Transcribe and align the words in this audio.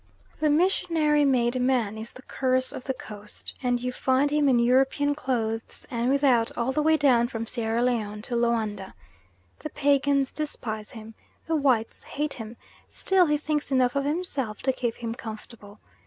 The 0.39 0.49
missionary 0.49 1.25
made 1.25 1.61
man 1.61 1.95
is 1.95 2.11
the 2.11 2.23
curse 2.23 2.71
of 2.71 2.85
the 2.85 2.93
Coast, 2.95 3.55
and 3.61 3.79
you 3.79 3.93
find 3.93 4.31
him 4.31 4.49
in 4.49 4.57
European 4.57 5.13
clothes 5.13 5.85
and 5.91 6.09
without, 6.09 6.51
all 6.57 6.71
the 6.71 6.81
way 6.81 6.97
down 6.97 7.27
from 7.27 7.45
Sierra 7.45 7.83
Leone 7.83 8.23
to 8.23 8.35
Loanda. 8.35 8.95
The 9.59 9.69
pagans 9.69 10.33
despise 10.33 10.89
him, 10.93 11.13
the 11.45 11.55
whites 11.55 12.01
hate 12.03 12.33
him, 12.33 12.57
still 12.89 13.27
he 13.27 13.37
thinks 13.37 13.71
enough 13.71 13.95
of 13.95 14.03
himself 14.05 14.63
to 14.63 14.73
keep 14.73 14.95
him 14.95 15.13
comfortable. 15.13 15.79